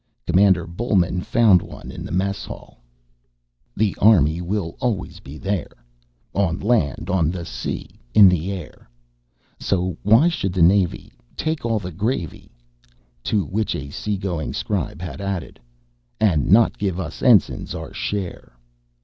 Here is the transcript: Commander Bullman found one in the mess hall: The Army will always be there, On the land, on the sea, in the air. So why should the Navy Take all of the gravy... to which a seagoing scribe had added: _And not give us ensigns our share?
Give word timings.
Commander 0.25 0.65
Bullman 0.65 1.21
found 1.21 1.61
one 1.61 1.91
in 1.91 2.03
the 2.03 2.11
mess 2.11 2.43
hall: 2.43 2.81
The 3.77 3.95
Army 4.01 4.41
will 4.41 4.75
always 4.79 5.19
be 5.19 5.37
there, 5.37 5.69
On 6.33 6.57
the 6.57 6.65
land, 6.65 7.07
on 7.11 7.29
the 7.29 7.45
sea, 7.45 7.87
in 8.15 8.27
the 8.27 8.51
air. 8.51 8.89
So 9.59 9.95
why 10.01 10.27
should 10.27 10.53
the 10.53 10.63
Navy 10.63 11.11
Take 11.37 11.67
all 11.67 11.75
of 11.77 11.83
the 11.83 11.91
gravy... 11.91 12.49
to 13.25 13.45
which 13.45 13.75
a 13.75 13.91
seagoing 13.91 14.53
scribe 14.53 15.03
had 15.03 15.21
added: 15.21 15.59
_And 16.19 16.47
not 16.47 16.79
give 16.79 16.99
us 16.99 17.21
ensigns 17.21 17.75
our 17.75 17.93
share? 17.93 18.57